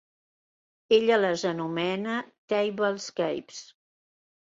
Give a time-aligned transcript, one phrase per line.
[0.97, 2.19] Ella les anomena
[2.57, 3.65] "tablescapes".